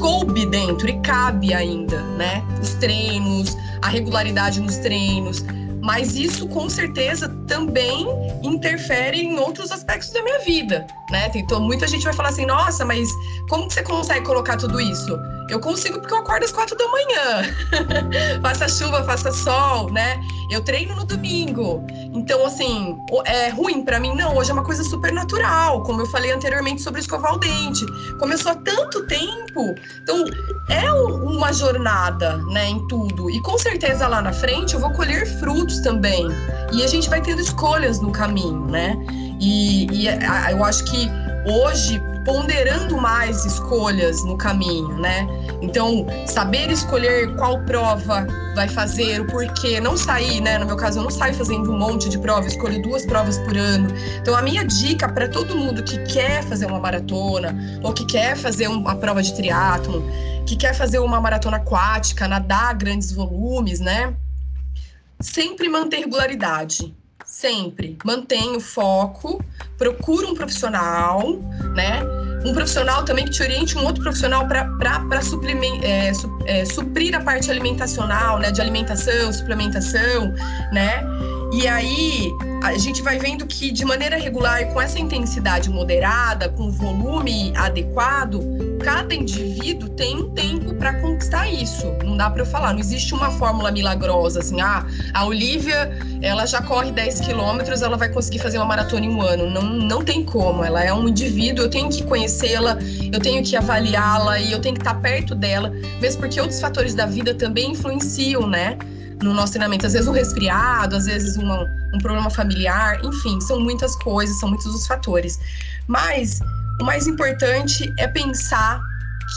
coube 0.00 0.46
dentro 0.46 0.88
e 0.88 0.98
cabe 1.00 1.52
ainda, 1.52 2.00
né? 2.16 2.42
Os 2.60 2.74
treinos, 2.74 3.54
a 3.82 3.88
regularidade 3.88 4.58
nos 4.58 4.78
treinos. 4.78 5.44
Mas 5.82 6.16
isso 6.16 6.48
com 6.48 6.68
certeza 6.70 7.28
também 7.46 8.06
interfere 8.42 9.20
em 9.20 9.38
outros 9.38 9.70
aspectos 9.70 10.10
da 10.10 10.22
minha 10.22 10.38
vida, 10.38 10.86
né? 11.12 11.30
Então, 11.34 11.60
muita 11.60 11.86
gente 11.86 12.02
vai 12.02 12.14
falar 12.14 12.30
assim: 12.30 12.46
nossa, 12.46 12.84
mas 12.84 13.14
como 13.48 13.68
que 13.68 13.74
você 13.74 13.82
consegue 13.82 14.24
colocar 14.24 14.56
tudo 14.56 14.80
isso? 14.80 15.16
Eu 15.48 15.60
consigo 15.60 16.00
porque 16.00 16.14
eu 16.14 16.18
acordo 16.18 16.44
às 16.44 16.50
quatro 16.50 16.76
da 16.76 16.88
manhã. 16.88 17.54
faça 18.42 18.66
chuva, 18.66 19.04
faça 19.04 19.30
sol, 19.30 19.92
né? 19.92 20.18
Eu 20.50 20.62
treino 20.62 20.96
no 20.96 21.04
domingo. 21.04 21.84
Então, 22.14 22.46
assim, 22.46 22.96
é 23.26 23.50
ruim 23.50 23.84
para 23.84 24.00
mim? 24.00 24.14
Não, 24.14 24.36
hoje 24.36 24.50
é 24.50 24.54
uma 24.54 24.64
coisa 24.64 24.82
super 24.82 25.12
natural, 25.12 25.82
como 25.82 26.00
eu 26.00 26.06
falei 26.06 26.32
anteriormente 26.32 26.80
sobre 26.80 27.00
escovar 27.00 27.34
o 27.34 27.38
dente. 27.38 27.84
Começou 28.18 28.52
há 28.52 28.54
tanto 28.54 29.06
tempo. 29.06 29.74
Então, 30.02 30.24
é 30.70 30.90
uma 30.92 31.52
jornada, 31.52 32.38
né, 32.48 32.70
em 32.70 32.86
tudo. 32.88 33.28
E 33.30 33.40
com 33.42 33.58
certeza 33.58 34.08
lá 34.08 34.22
na 34.22 34.32
frente 34.32 34.74
eu 34.74 34.80
vou 34.80 34.90
colher 34.92 35.26
frutos 35.38 35.80
também. 35.80 36.26
E 36.72 36.82
a 36.82 36.86
gente 36.86 37.10
vai 37.10 37.20
tendo 37.20 37.42
escolhas 37.42 38.00
no 38.00 38.10
caminho, 38.10 38.66
né? 38.66 38.96
E, 39.42 39.88
e 39.90 40.06
eu 40.06 40.64
acho 40.64 40.84
que 40.84 41.10
hoje 41.44 42.00
ponderando 42.24 42.96
mais 42.96 43.44
escolhas 43.44 44.24
no 44.24 44.38
caminho, 44.38 44.96
né? 45.00 45.26
Então, 45.60 46.06
saber 46.28 46.70
escolher 46.70 47.34
qual 47.34 47.58
prova 47.64 48.24
vai 48.54 48.68
fazer, 48.68 49.20
o 49.20 49.26
porquê, 49.26 49.80
não 49.80 49.96
sair, 49.96 50.40
né? 50.40 50.58
No 50.58 50.66
meu 50.66 50.76
caso, 50.76 51.00
eu 51.00 51.02
não 51.02 51.10
saio 51.10 51.34
fazendo 51.34 51.72
um 51.72 51.76
monte 51.76 52.08
de 52.08 52.16
provas, 52.20 52.52
escolho 52.52 52.80
duas 52.80 53.04
provas 53.04 53.36
por 53.38 53.56
ano. 53.56 53.88
Então, 54.20 54.36
a 54.36 54.42
minha 54.42 54.64
dica 54.64 55.08
para 55.08 55.26
todo 55.28 55.56
mundo 55.56 55.82
que 55.82 55.98
quer 56.04 56.44
fazer 56.44 56.66
uma 56.66 56.78
maratona 56.78 57.80
ou 57.82 57.92
que 57.92 58.06
quer 58.06 58.36
fazer 58.36 58.68
uma 58.68 58.94
prova 58.94 59.20
de 59.20 59.34
triatlo, 59.34 60.04
que 60.46 60.54
quer 60.54 60.72
fazer 60.72 61.00
uma 61.00 61.20
maratona 61.20 61.56
aquática, 61.56 62.28
nadar 62.28 62.74
grandes 62.74 63.10
volumes, 63.10 63.80
né? 63.80 64.14
Sempre 65.20 65.68
manter 65.68 65.98
regularidade 65.98 66.94
sempre 67.42 67.98
mantenha 68.04 68.56
o 68.56 68.60
foco, 68.60 69.44
procura 69.76 70.28
um 70.28 70.34
profissional, 70.34 71.40
né? 71.74 72.00
Um 72.44 72.52
profissional 72.52 73.04
também 73.04 73.24
que 73.24 73.32
te 73.32 73.42
oriente 73.42 73.76
um 73.76 73.84
outro 73.84 74.02
profissional 74.02 74.46
para 74.46 75.20
é, 75.82 76.14
su, 76.14 76.38
é, 76.46 76.64
suprir 76.64 77.14
a 77.16 77.20
parte 77.20 77.50
alimentacional, 77.50 78.38
né? 78.38 78.52
De 78.52 78.60
alimentação, 78.60 79.32
suplementação, 79.32 80.32
né? 80.72 81.02
E 81.52 81.68
aí 81.68 82.32
a 82.62 82.78
gente 82.78 83.02
vai 83.02 83.18
vendo 83.18 83.46
que 83.46 83.70
de 83.70 83.84
maneira 83.84 84.16
regular 84.16 84.72
com 84.72 84.80
essa 84.80 84.98
intensidade 84.98 85.68
moderada, 85.68 86.48
com 86.48 86.70
volume 86.70 87.52
adequado, 87.54 88.40
cada 88.82 89.14
indivíduo 89.14 89.90
tem 89.90 90.16
um 90.16 90.30
tempo 90.30 90.74
para 90.74 90.94
conquistar 90.94 91.46
isso. 91.48 91.86
Não 92.04 92.16
dá 92.16 92.30
para 92.30 92.42
eu 92.42 92.46
falar, 92.46 92.72
não 92.72 92.80
existe 92.80 93.12
uma 93.12 93.30
fórmula 93.30 93.70
milagrosa 93.70 94.40
assim, 94.40 94.60
ah, 94.62 94.86
a 95.12 95.26
Olivia, 95.26 95.90
ela 96.22 96.46
já 96.46 96.62
corre 96.62 96.90
10 96.90 97.20
quilômetros, 97.20 97.82
ela 97.82 97.98
vai 97.98 98.08
conseguir 98.08 98.38
fazer 98.38 98.56
uma 98.56 98.66
maratona 98.66 99.04
em 99.04 99.10
um 99.10 99.20
ano. 99.20 99.50
Não, 99.50 99.62
não 99.62 100.02
tem 100.02 100.24
como, 100.24 100.64
ela 100.64 100.82
é 100.82 100.92
um 100.92 101.08
indivíduo, 101.08 101.66
eu 101.66 101.70
tenho 101.70 101.90
que 101.90 102.02
conhecê-la, 102.04 102.78
eu 103.12 103.20
tenho 103.20 103.42
que 103.42 103.56
avaliá-la 103.56 104.40
e 104.40 104.52
eu 104.52 104.60
tenho 104.60 104.74
que 104.74 104.80
estar 104.80 104.94
perto 104.94 105.34
dela, 105.34 105.70
mesmo 106.00 106.20
porque 106.20 106.40
outros 106.40 106.60
fatores 106.60 106.94
da 106.94 107.04
vida 107.04 107.34
também 107.34 107.72
influenciam, 107.72 108.46
né? 108.46 108.78
No 109.22 109.34
nosso 109.34 109.52
treinamento. 109.52 109.86
Às 109.86 109.92
vezes 109.92 110.08
um 110.08 110.12
resfriado, 110.12 110.96
às 110.96 111.06
vezes 111.06 111.36
uma, 111.36 111.64
um 111.94 111.98
problema 111.98 112.30
familiar, 112.30 113.04
enfim, 113.04 113.40
são 113.40 113.60
muitas 113.60 113.96
coisas, 113.96 114.38
são 114.38 114.48
muitos 114.48 114.66
os 114.66 114.86
fatores. 114.86 115.38
Mas 115.86 116.40
o 116.80 116.84
mais 116.84 117.06
importante 117.06 117.92
é 117.98 118.06
pensar 118.06 118.80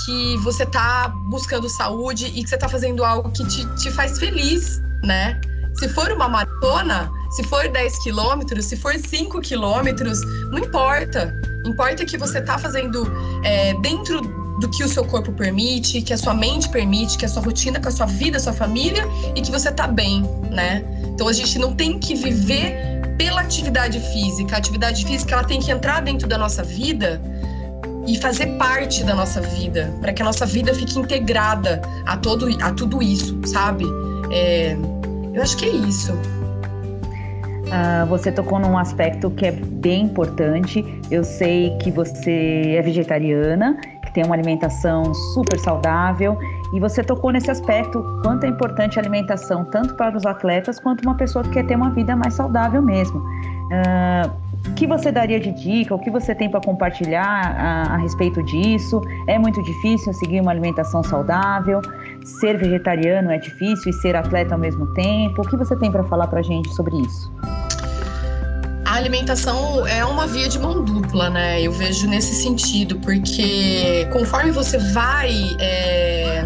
que 0.05 0.37
você 0.37 0.63
está 0.63 1.09
buscando 1.29 1.69
saúde 1.69 2.25
e 2.27 2.43
que 2.43 2.49
você 2.49 2.55
está 2.55 2.67
fazendo 2.67 3.03
algo 3.03 3.31
que 3.31 3.45
te, 3.45 3.65
te 3.75 3.91
faz 3.91 4.17
feliz, 4.19 4.81
né? 5.03 5.39
Se 5.75 5.89
for 5.89 6.11
uma 6.11 6.27
maratona, 6.27 7.11
se 7.31 7.43
for 7.43 7.67
10 7.67 7.99
quilômetros, 7.99 8.65
se 8.65 8.77
for 8.77 8.93
5 8.93 9.41
quilômetros, 9.41 10.21
não 10.49 10.59
importa. 10.59 11.33
Importa 11.65 12.05
que 12.05 12.17
você 12.17 12.39
está 12.39 12.57
fazendo 12.57 13.05
é, 13.43 13.73
dentro 13.81 14.21
do 14.59 14.69
que 14.69 14.83
o 14.83 14.87
seu 14.87 15.03
corpo 15.05 15.31
permite, 15.33 16.01
que 16.01 16.13
a 16.13 16.17
sua 16.17 16.33
mente 16.33 16.69
permite, 16.69 17.17
que 17.17 17.25
a 17.25 17.27
sua 17.27 17.41
rotina, 17.41 17.79
que 17.79 17.87
a 17.87 17.91
sua 17.91 18.05
vida, 18.05 18.37
a 18.37 18.39
sua 18.39 18.53
família 18.53 19.05
e 19.35 19.41
que 19.41 19.51
você 19.51 19.71
tá 19.71 19.87
bem, 19.87 20.21
né? 20.49 20.83
Então 21.13 21.27
a 21.27 21.33
gente 21.33 21.59
não 21.59 21.73
tem 21.73 21.99
que 21.99 22.15
viver 22.15 23.01
pela 23.17 23.41
atividade 23.41 23.99
física. 23.99 24.55
A 24.55 24.59
atividade 24.59 25.05
física 25.05 25.33
ela 25.33 25.43
tem 25.43 25.59
que 25.59 25.71
entrar 25.71 26.01
dentro 26.01 26.27
da 26.27 26.37
nossa 26.37 26.63
vida 26.63 27.21
e 28.07 28.17
fazer 28.17 28.47
parte 28.57 29.03
da 29.03 29.15
nossa 29.15 29.41
vida, 29.41 29.93
para 29.99 30.13
que 30.13 30.21
a 30.21 30.25
nossa 30.25 30.45
vida 30.45 30.73
fique 30.73 30.97
integrada 30.97 31.81
a 32.05 32.15
todo 32.15 32.47
a 32.61 32.71
tudo 32.71 33.01
isso, 33.01 33.39
sabe? 33.45 33.85
É, 34.31 34.77
eu 35.33 35.41
acho 35.41 35.57
que 35.57 35.65
é 35.65 35.69
isso. 35.69 36.13
Uh, 37.65 38.05
você 38.07 38.31
tocou 38.31 38.59
num 38.59 38.77
aspecto 38.77 39.31
que 39.31 39.47
é 39.47 39.51
bem 39.51 40.03
importante. 40.03 40.85
Eu 41.09 41.23
sei 41.23 41.75
que 41.79 41.89
você 41.89 42.75
é 42.77 42.81
vegetariana 42.81 43.75
tem 44.15 44.23
uma 44.23 44.33
alimentação 44.33 45.13
super 45.13 45.59
saudável. 45.59 46.39
E 46.73 46.79
você 46.79 47.03
tocou 47.03 47.31
nesse 47.31 47.51
aspecto, 47.51 48.03
quanto 48.23 48.45
é 48.45 48.47
importante 48.47 48.97
a 48.97 49.01
alimentação, 49.01 49.65
tanto 49.65 49.93
para 49.95 50.17
os 50.17 50.25
atletas 50.25 50.79
quanto 50.79 51.01
uma 51.01 51.15
pessoa 51.15 51.43
que 51.43 51.51
quer 51.51 51.67
ter 51.67 51.75
uma 51.75 51.91
vida 51.91 52.15
mais 52.15 52.33
saudável 52.33 52.81
mesmo. 52.81 53.19
Uh, 53.19 54.45
o 54.67 54.73
que 54.73 54.87
você 54.87 55.11
daria 55.11 55.39
de 55.39 55.51
dica? 55.51 55.93
O 55.93 55.99
que 55.99 56.09
você 56.09 56.33
tem 56.33 56.49
para 56.49 56.59
compartilhar 56.59 57.23
a, 57.23 57.93
a, 57.93 57.97
respeito 57.97 58.41
disso? 58.41 58.99
É 59.27 59.37
muito 59.37 59.61
difícil 59.61 60.11
seguir 60.13 60.41
uma 60.41 60.51
alimentação 60.51 61.03
saudável? 61.03 61.81
Ser 62.39 62.57
vegetariano 62.57 63.31
é 63.31 63.37
difícil 63.37 63.91
e 63.91 63.93
ser 63.93 64.15
atleta 64.15 64.55
ao 64.55 64.59
mesmo 64.59 64.87
tempo? 64.93 65.43
O 65.43 65.47
que 65.47 65.55
você 65.55 65.75
tem 65.75 65.91
para 65.91 66.03
falar 66.05 66.27
para 66.27 66.39
a 66.39 66.43
gente 66.43 66.73
sobre 66.73 66.97
isso? 66.97 67.31
A 68.95 68.97
alimentação 68.97 69.85
é 69.85 70.05
uma 70.05 70.25
via 70.25 70.47
de 70.47 70.57
mão 70.57 70.81
dupla, 70.81 71.29
né? 71.29 71.61
Eu 71.61 71.71
vejo 71.73 72.07
nesse 72.07 72.33
sentido, 72.33 72.97
porque 73.01 74.07
conforme 74.13 74.51
você 74.51 74.77
vai 74.77 75.33
é, 75.59 76.45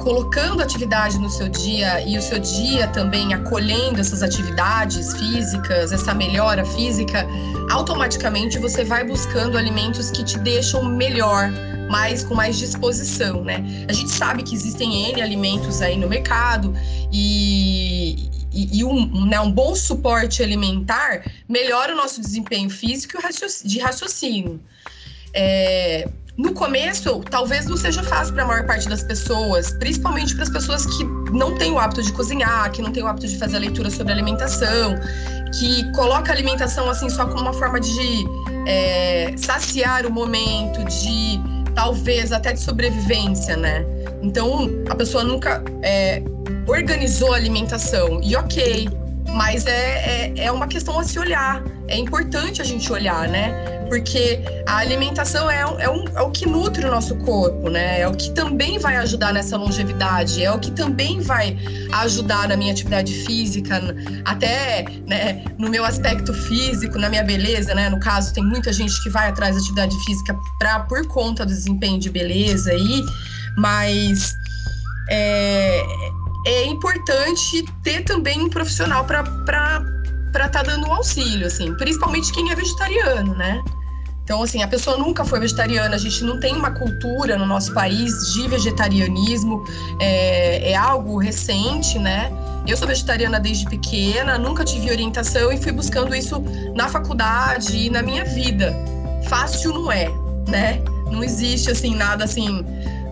colocando 0.00 0.60
atividade 0.60 1.16
no 1.20 1.30
seu 1.30 1.48
dia 1.48 2.04
e 2.04 2.18
o 2.18 2.22
seu 2.22 2.40
dia 2.40 2.88
também 2.88 3.32
acolhendo 3.32 4.00
essas 4.00 4.24
atividades 4.24 5.14
físicas, 5.14 5.92
essa 5.92 6.12
melhora 6.12 6.64
física, 6.64 7.24
automaticamente 7.70 8.58
você 8.58 8.82
vai 8.82 9.04
buscando 9.04 9.56
alimentos 9.56 10.10
que 10.10 10.24
te 10.24 10.40
deixam 10.40 10.84
melhor, 10.84 11.52
mais 11.88 12.24
com 12.24 12.34
mais 12.34 12.58
disposição, 12.58 13.44
né? 13.44 13.64
A 13.88 13.92
gente 13.92 14.10
sabe 14.10 14.42
que 14.42 14.52
existem 14.52 15.10
N 15.10 15.22
alimentos 15.22 15.80
aí 15.80 15.96
no 15.96 16.08
mercado 16.08 16.74
e, 17.12 18.35
e, 18.56 18.78
e 18.78 18.84
um, 18.84 19.26
né, 19.26 19.38
um 19.38 19.52
bom 19.52 19.74
suporte 19.74 20.42
alimentar 20.42 21.22
melhora 21.48 21.92
o 21.92 21.96
nosso 21.96 22.20
desempenho 22.20 22.70
físico 22.70 23.18
e 23.18 23.68
de 23.68 23.78
raciocínio. 23.78 24.60
É, 25.34 26.08
no 26.36 26.52
começo, 26.52 27.20
talvez 27.30 27.66
não 27.66 27.76
seja 27.76 28.02
fácil 28.02 28.34
para 28.34 28.44
a 28.44 28.46
maior 28.46 28.66
parte 28.66 28.88
das 28.88 29.02
pessoas, 29.02 29.70
principalmente 29.78 30.34
para 30.34 30.44
as 30.44 30.50
pessoas 30.50 30.86
que 30.86 31.04
não 31.32 31.56
têm 31.56 31.72
o 31.72 31.78
hábito 31.78 32.02
de 32.02 32.12
cozinhar, 32.12 32.70
que 32.72 32.82
não 32.82 32.92
têm 32.92 33.02
o 33.02 33.06
hábito 33.06 33.26
de 33.26 33.38
fazer 33.38 33.58
leitura 33.58 33.90
sobre 33.90 34.12
alimentação, 34.12 34.94
que 35.58 35.90
coloca 35.92 36.30
a 36.30 36.34
alimentação 36.34 36.90
assim 36.90 37.08
só 37.08 37.26
como 37.26 37.40
uma 37.40 37.52
forma 37.54 37.80
de 37.80 38.24
é, 38.66 39.34
saciar 39.36 40.04
o 40.04 40.12
momento, 40.12 40.84
de 40.84 41.40
talvez 41.74 42.32
até 42.32 42.52
de 42.52 42.60
sobrevivência, 42.60 43.56
né? 43.56 43.84
Então 44.22 44.68
a 44.88 44.94
pessoa 44.94 45.22
nunca 45.24 45.62
é, 45.82 46.22
organizou 46.66 47.32
a 47.32 47.36
alimentação. 47.36 48.20
E 48.22 48.36
ok, 48.36 48.88
mas 49.36 49.66
é, 49.66 50.32
é, 50.34 50.44
é 50.46 50.52
uma 50.52 50.66
questão 50.66 50.98
a 50.98 51.04
se 51.04 51.18
olhar. 51.18 51.62
É 51.88 51.96
importante 51.96 52.60
a 52.60 52.64
gente 52.64 52.90
olhar, 52.92 53.28
né? 53.28 53.52
Porque 53.88 54.40
a 54.66 54.78
alimentação 54.78 55.48
é, 55.48 55.60
é, 55.60 55.88
um, 55.88 56.04
é 56.16 56.20
o 56.20 56.30
que 56.30 56.48
nutre 56.48 56.84
o 56.84 56.90
nosso 56.90 57.14
corpo, 57.16 57.68
né? 57.70 58.00
É 58.00 58.08
o 58.08 58.12
que 58.12 58.32
também 58.32 58.78
vai 58.78 58.96
ajudar 58.96 59.32
nessa 59.32 59.56
longevidade, 59.56 60.42
é 60.42 60.50
o 60.50 60.58
que 60.58 60.72
também 60.72 61.20
vai 61.20 61.56
ajudar 61.92 62.48
na 62.48 62.56
minha 62.56 62.72
atividade 62.72 63.12
física, 63.24 63.80
até 64.24 64.84
né, 65.06 65.44
no 65.56 65.68
meu 65.68 65.84
aspecto 65.84 66.34
físico, 66.34 66.98
na 66.98 67.08
minha 67.08 67.22
beleza, 67.22 67.74
né? 67.74 67.88
No 67.88 68.00
caso, 68.00 68.34
tem 68.34 68.44
muita 68.44 68.72
gente 68.72 69.00
que 69.04 69.10
vai 69.10 69.28
atrás 69.28 69.54
da 69.54 69.60
atividade 69.60 69.96
física 70.04 70.36
pra, 70.58 70.80
por 70.80 71.06
conta 71.06 71.46
do 71.46 71.52
desempenho 71.52 72.00
de 72.00 72.10
beleza 72.10 72.72
aí, 72.72 73.04
mas 73.56 74.36
é, 75.08 75.82
é 76.46 76.64
importante 76.66 77.64
ter 77.82 78.02
também 78.04 78.42
um 78.42 78.48
profissional 78.48 79.04
para 79.04 79.22
estar 80.32 80.48
tá 80.48 80.62
dando 80.62 80.86
um 80.86 80.92
auxílio, 80.92 81.46
assim, 81.46 81.74
principalmente 81.74 82.32
quem 82.32 82.50
é 82.50 82.54
vegetariano, 82.54 83.34
né? 83.34 83.62
Então, 84.26 84.42
assim, 84.42 84.60
a 84.60 84.66
pessoa 84.66 84.96
nunca 84.96 85.24
foi 85.24 85.38
vegetariana, 85.38 85.94
a 85.94 85.98
gente 85.98 86.24
não 86.24 86.40
tem 86.40 86.56
uma 86.56 86.72
cultura 86.72 87.38
no 87.38 87.46
nosso 87.46 87.72
país 87.72 88.12
de 88.34 88.48
vegetarianismo, 88.48 89.64
é, 90.00 90.72
é 90.72 90.74
algo 90.74 91.16
recente, 91.16 91.96
né? 91.96 92.32
Eu 92.66 92.76
sou 92.76 92.88
vegetariana 92.88 93.38
desde 93.38 93.64
pequena, 93.66 94.36
nunca 94.36 94.64
tive 94.64 94.90
orientação 94.90 95.52
e 95.52 95.56
fui 95.56 95.70
buscando 95.70 96.12
isso 96.12 96.42
na 96.74 96.88
faculdade 96.88 97.76
e 97.76 97.88
na 97.88 98.02
minha 98.02 98.24
vida. 98.24 98.74
Fácil 99.28 99.72
não 99.72 99.92
é, 99.92 100.08
né? 100.48 100.82
Não 101.08 101.22
existe, 101.22 101.70
assim, 101.70 101.94
nada 101.94 102.24
assim, 102.24 102.66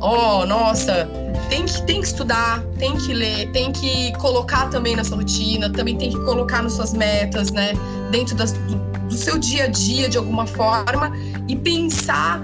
ó, 0.04 0.42
oh, 0.42 0.46
nossa, 0.46 1.08
tem 1.48 1.64
que, 1.64 1.82
tem 1.86 2.00
que 2.02 2.06
estudar, 2.06 2.62
tem 2.78 2.94
que 2.94 3.14
ler, 3.14 3.50
tem 3.52 3.72
que 3.72 4.12
colocar 4.18 4.68
também 4.68 4.94
na 4.94 5.02
sua 5.02 5.16
rotina, 5.16 5.70
também 5.70 5.96
tem 5.96 6.10
que 6.10 6.18
colocar 6.24 6.62
nas 6.62 6.74
suas 6.74 6.92
metas, 6.92 7.50
né? 7.50 7.72
Dentro 8.10 8.36
das, 8.36 8.52
do, 8.52 8.76
do 9.08 9.14
seu 9.14 9.38
dia 9.38 9.64
a 9.64 9.66
dia, 9.66 10.06
de 10.08 10.18
alguma 10.18 10.46
forma, 10.46 11.10
e 11.48 11.56
pensar 11.56 12.42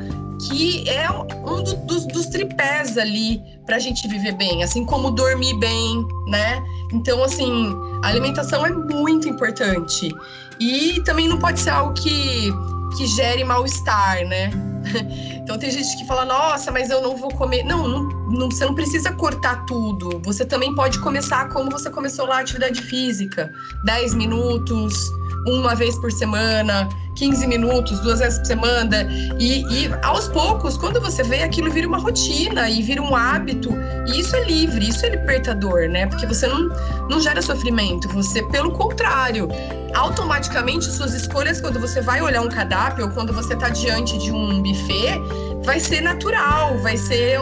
que 0.48 0.88
é 0.88 1.10
um 1.10 1.62
do, 1.62 1.76
dos, 1.84 2.06
dos 2.06 2.26
tripés 2.26 2.96
ali 2.96 3.42
para 3.66 3.76
a 3.76 3.78
gente 3.78 4.08
viver 4.08 4.32
bem, 4.32 4.64
assim 4.64 4.86
como 4.86 5.10
dormir 5.10 5.54
bem, 5.58 6.02
né? 6.28 6.62
Então, 6.94 7.22
assim, 7.22 7.74
a 8.02 8.08
alimentação 8.08 8.64
é 8.64 8.72
muito 8.72 9.28
importante. 9.28 10.10
E 10.58 11.00
também 11.04 11.28
não 11.28 11.38
pode 11.38 11.60
ser 11.60 11.70
algo 11.70 11.92
que, 11.92 12.50
que 12.96 13.06
gere 13.06 13.44
mal-estar, 13.44 14.26
né? 14.26 14.50
Então 15.40 15.58
tem 15.58 15.70
gente 15.70 15.96
que 15.96 16.06
fala, 16.06 16.24
nossa, 16.24 16.70
mas 16.70 16.90
eu 16.90 17.02
não 17.02 17.16
vou 17.16 17.28
comer. 17.30 17.64
Não, 17.64 17.88
não, 17.88 18.02
não, 18.30 18.48
você 18.48 18.64
não 18.64 18.74
precisa 18.74 19.10
cortar 19.12 19.64
tudo. 19.66 20.20
Você 20.24 20.44
também 20.44 20.72
pode 20.76 21.00
começar 21.00 21.48
como 21.48 21.68
você 21.68 21.90
começou 21.90 22.26
lá 22.26 22.36
a 22.36 22.40
atividade 22.40 22.80
física. 22.80 23.52
10 23.84 24.14
minutos, 24.14 25.10
uma 25.46 25.74
vez 25.74 25.98
por 25.98 26.12
semana, 26.12 26.88
15 27.16 27.46
minutos, 27.46 28.00
duas 28.00 28.20
vezes 28.20 28.38
por 28.38 28.46
semana. 28.46 29.08
E, 29.38 29.62
e, 29.62 29.90
aos 30.02 30.28
poucos, 30.28 30.76
quando 30.76 31.00
você 31.00 31.22
vê, 31.22 31.42
aquilo 31.42 31.70
vira 31.70 31.86
uma 31.86 31.98
rotina 31.98 32.68
e 32.68 32.82
vira 32.82 33.02
um 33.02 33.14
hábito. 33.14 33.70
E 34.08 34.20
isso 34.20 34.34
é 34.36 34.44
livre, 34.44 34.88
isso 34.88 35.04
é 35.04 35.10
libertador, 35.10 35.88
né? 35.88 36.06
Porque 36.06 36.26
você 36.26 36.46
não, 36.46 36.68
não 37.08 37.20
gera 37.20 37.40
sofrimento, 37.42 38.08
você, 38.08 38.42
pelo 38.44 38.70
contrário, 38.72 39.48
automaticamente 39.94 40.86
suas 40.86 41.14
escolhas, 41.14 41.60
quando 41.60 41.80
você 41.80 42.00
vai 42.00 42.20
olhar 42.20 42.42
um 42.42 42.48
cardápio 42.48 43.06
ou 43.06 43.10
quando 43.10 43.32
você 43.32 43.54
está 43.54 43.68
diante 43.68 44.18
de 44.18 44.32
um 44.32 44.62
buffet, 44.62 45.20
vai 45.64 45.80
ser 45.80 46.00
natural, 46.00 46.78
vai 46.78 46.96
ser 46.96 47.38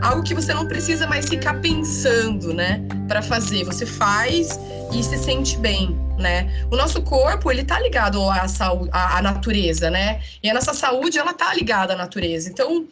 algo 0.00 0.22
que 0.22 0.34
você 0.34 0.54
não 0.54 0.66
precisa 0.66 1.06
mais 1.06 1.28
ficar 1.28 1.60
pensando, 1.60 2.54
né, 2.54 2.82
para 3.06 3.20
fazer. 3.22 3.64
Você 3.64 3.84
faz 3.84 4.58
e 4.92 5.02
se 5.02 5.18
sente 5.18 5.58
bem, 5.58 5.98
né? 6.20 6.66
O 6.70 6.76
nosso 6.76 7.02
corpo, 7.02 7.50
ele 7.50 7.64
tá 7.64 7.80
ligado 7.80 8.22
à, 8.30 8.46
saúde, 8.46 8.90
à, 8.92 9.18
à 9.18 9.22
natureza, 9.22 9.90
né? 9.90 10.20
E 10.42 10.50
a 10.50 10.54
nossa 10.54 10.74
saúde, 10.74 11.18
ela 11.18 11.32
tá 11.32 11.52
ligada 11.54 11.94
à 11.94 11.96
natureza. 11.96 12.48
Então, 12.48 12.86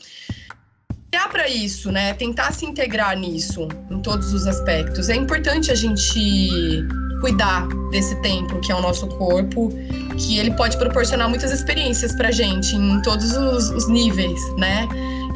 olhar 1.12 1.28
para 1.30 1.48
isso, 1.48 1.90
né? 1.90 2.14
Tentar 2.14 2.52
se 2.52 2.66
integrar 2.66 3.16
nisso, 3.16 3.68
em 3.90 4.00
todos 4.00 4.32
os 4.32 4.46
aspectos. 4.46 5.08
É 5.08 5.14
importante 5.14 5.70
a 5.70 5.74
gente 5.74 6.86
cuidar 7.20 7.66
desse 7.90 8.14
templo 8.22 8.60
que 8.60 8.70
é 8.70 8.74
o 8.74 8.80
nosso 8.80 9.06
corpo, 9.08 9.70
que 10.16 10.38
ele 10.38 10.52
pode 10.52 10.76
proporcionar 10.76 11.28
muitas 11.28 11.50
experiências 11.50 12.14
pra 12.14 12.30
gente 12.30 12.76
em 12.76 13.00
todos 13.02 13.36
os, 13.36 13.70
os 13.70 13.88
níveis, 13.88 14.40
né? 14.56 14.86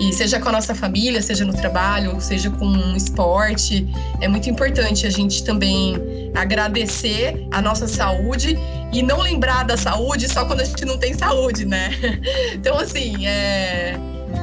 E 0.02 0.12
seja 0.12 0.40
com 0.40 0.49
a 0.49 0.52
nossa 0.52 0.75
família, 0.75 1.23
seja 1.23 1.44
no 1.44 1.52
trabalho, 1.52 2.21
seja 2.21 2.50
com 2.50 2.66
um 2.66 2.97
esporte, 2.97 3.87
é 4.21 4.26
muito 4.26 4.50
importante 4.50 5.06
a 5.06 5.11
gente 5.11 5.44
também 5.44 5.94
agradecer 6.35 7.47
a 7.52 7.62
nossa 7.62 7.87
saúde 7.87 8.59
e 8.92 9.00
não 9.00 9.21
lembrar 9.21 9.64
da 9.64 9.76
saúde 9.76 10.28
só 10.28 10.44
quando 10.44 10.61
a 10.61 10.64
gente 10.64 10.85
não 10.85 10.99
tem 10.99 11.14
saúde, 11.14 11.64
né? 11.64 11.90
Então, 12.52 12.78
assim, 12.78 13.26
é... 13.26 13.97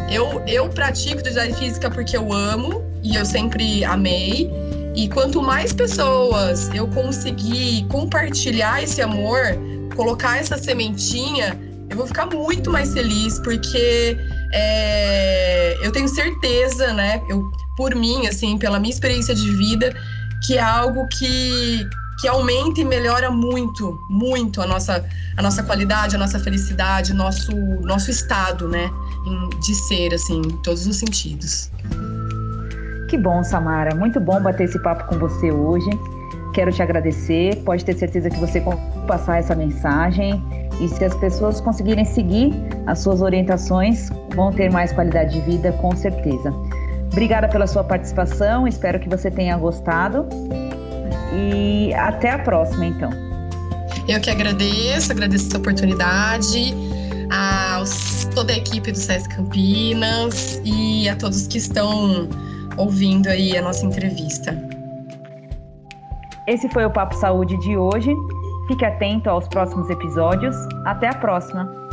eu, 0.10 0.42
eu 0.48 0.70
pratico 0.70 1.20
atividade 1.20 1.54
física 1.56 1.92
porque 1.92 2.16
eu 2.16 2.32
amo 2.32 2.82
e 3.04 3.16
eu 3.18 3.26
sempre 3.26 3.84
amei. 3.84 4.50
E 4.96 5.10
quanto 5.10 5.42
mais 5.42 5.74
pessoas 5.74 6.70
eu 6.74 6.88
conseguir 6.88 7.86
compartilhar 7.90 8.82
esse 8.82 9.02
amor, 9.02 9.42
colocar 9.94 10.38
essa 10.38 10.58
sementinha, 10.58 11.60
eu 11.90 11.98
vou 11.98 12.08
ficar 12.08 12.28
muito 12.28 12.72
mais 12.72 12.94
feliz, 12.94 13.40
porque 13.40 14.18
é, 14.52 15.78
eu 15.86 15.92
tenho 15.92 16.08
certeza, 16.08 16.94
né, 16.94 17.22
eu, 17.30 17.52
por 17.78 17.96
mim, 17.96 18.28
assim, 18.28 18.58
pela 18.58 18.80
minha 18.80 18.94
experiência 18.94 19.34
de 19.34 19.50
vida, 19.52 19.94
que 20.46 20.58
é 20.58 20.62
algo 20.62 21.08
que, 21.08 21.88
que 22.20 22.28
aumenta 22.28 22.82
e 22.82 22.86
melhora 22.86 23.30
muito, 23.30 23.98
muito 24.10 24.62
a 24.62 24.68
nossa, 24.68 25.06
a 25.38 25.42
nossa 25.42 25.64
qualidade, 25.64 26.16
a 26.16 26.20
nossa 26.20 26.40
felicidade, 26.40 27.14
nosso, 27.14 27.52
nosso 27.82 28.10
estado, 28.10 28.68
né, 28.68 28.90
de 29.66 29.76
ser, 29.76 30.14
assim, 30.14 30.40
em 30.40 30.58
todos 30.64 30.88
os 30.88 30.98
sentidos. 30.98 31.72
Que 33.10 33.18
bom, 33.18 33.44
Samara. 33.44 33.96
Muito 33.96 34.20
bom 34.20 34.40
bater 34.40 34.66
esse 34.66 34.78
papo 34.80 35.06
com 35.06 35.18
você 35.18 35.52
hoje. 35.52 35.90
Quero 36.54 36.72
te 36.72 36.82
agradecer. 36.82 37.56
Pode 37.66 37.84
ter 37.84 37.96
certeza 37.98 38.30
que 38.30 38.40
você 38.40 38.64
passar 39.08 39.40
essa 39.40 39.56
mensagem. 39.56 40.44
E 40.80 40.88
se 40.88 41.04
as 41.04 41.16
pessoas 41.16 41.60
conseguirem 41.60 42.06
seguir 42.06 42.54
as 42.88 43.00
suas 43.00 43.22
orientações, 43.22 44.10
vão 44.34 44.52
ter 44.52 44.72
mais 44.72 44.92
qualidade 44.94 45.34
de 45.34 45.42
vida, 45.42 45.72
com 45.74 45.96
certeza. 45.96 46.54
Obrigada 47.12 47.48
pela 47.50 47.68
sua 47.68 47.84
participação. 47.84 48.68
Espero 48.68 49.00
que 49.00 49.10
você 49.10 49.30
tenha 49.30 49.58
gostado. 49.58 50.26
E 51.34 51.94
até 51.94 52.32
a 52.32 52.40
próxima, 52.40 52.86
então. 52.86 53.10
Eu 54.08 54.20
que 54.22 54.30
agradeço, 54.30 55.12
agradeço 55.12 55.56
a 55.56 55.60
oportunidade 55.60 56.74
a 57.32 57.84
toda 58.34 58.54
a 58.54 58.58
equipe 58.58 58.92
do 58.92 58.98
SESC 58.98 59.36
Campinas 59.36 60.62
e 60.64 61.08
a 61.10 61.16
todos 61.16 61.48
que 61.48 61.58
estão 61.58 62.28
ouvindo 62.78 63.28
aí 63.28 63.58
a 63.58 63.62
nossa 63.62 63.86
entrevista. 63.86 64.58
Esse 66.48 66.68
foi 66.70 66.86
o 66.86 66.90
Papo 66.90 67.16
Saúde 67.16 67.58
de 67.60 67.78
hoje. 67.78 68.16
Fique 68.70 68.86
atento 68.86 69.32
aos 69.32 69.48
próximos 69.48 69.90
episódios. 69.90 70.56
Até 70.86 71.08
a 71.08 71.16
próxima! 71.16 71.89